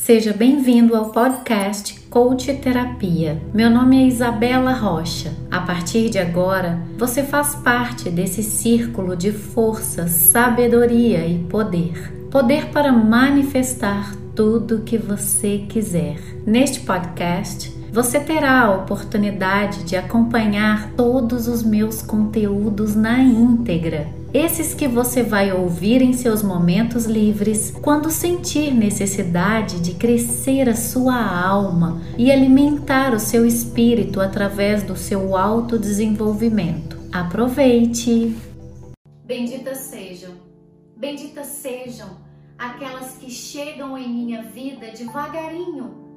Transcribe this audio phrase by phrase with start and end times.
[0.00, 3.42] Seja bem-vindo ao podcast Coach Terapia.
[3.52, 5.34] Meu nome é Isabela Rocha.
[5.50, 12.10] A partir de agora, você faz parte desse círculo de força, sabedoria e poder.
[12.30, 16.16] Poder para manifestar tudo que você quiser.
[16.46, 24.08] Neste podcast, você terá a oportunidade de acompanhar todos os meus conteúdos na íntegra.
[24.32, 30.76] Esses que você vai ouvir em seus momentos livres, quando sentir necessidade de crescer a
[30.76, 36.98] sua alma e alimentar o seu espírito através do seu autodesenvolvimento.
[37.10, 38.36] Aproveite!
[39.24, 40.32] Benditas sejam,
[40.94, 42.08] benditas sejam
[42.58, 46.07] aquelas que chegam em minha vida devagarinho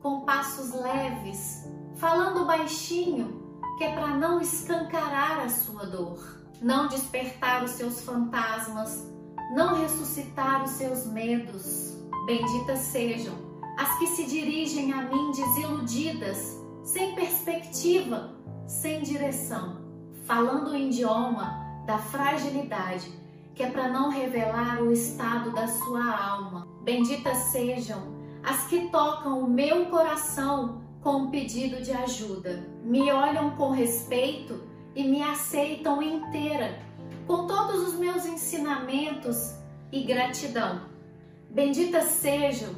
[0.00, 7.62] com passos leves, falando baixinho, que é para não escancarar a sua dor, não despertar
[7.62, 9.06] os seus fantasmas,
[9.54, 11.98] não ressuscitar os seus medos.
[12.26, 13.34] Benditas sejam
[13.78, 18.34] as que se dirigem a mim desiludidas, sem perspectiva,
[18.66, 19.80] sem direção,
[20.24, 23.10] falando o idioma da fragilidade,
[23.54, 26.66] que é para não revelar o estado da sua alma.
[26.82, 33.50] Benditas sejam as que tocam o meu coração com um pedido de ajuda, me olham
[33.56, 34.62] com respeito
[34.94, 36.78] e me aceitam inteira,
[37.26, 39.54] com todos os meus ensinamentos
[39.92, 40.82] e gratidão.
[41.50, 42.74] Benditas sejam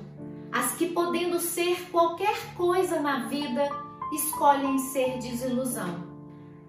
[0.51, 3.69] as que, podendo ser qualquer coisa na vida,
[4.13, 6.07] escolhem ser desilusão.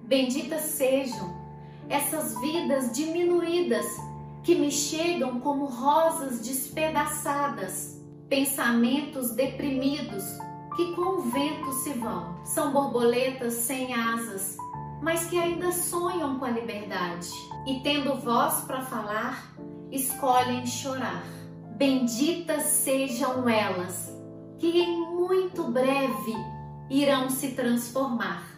[0.03, 1.41] Benditas sejam
[1.89, 3.86] essas vidas diminuídas
[4.44, 10.24] que me chegam como rosas despedaçadas pensamentos deprimidos
[10.76, 12.44] que com o vento se vão.
[12.44, 14.58] São borboletas sem asas,
[15.02, 17.30] mas que ainda sonham com a liberdade.
[17.68, 19.54] E tendo voz para falar,
[19.92, 21.24] escolhem chorar.
[21.76, 24.12] Benditas sejam elas,
[24.58, 26.34] que em muito breve
[26.90, 28.53] irão se transformar.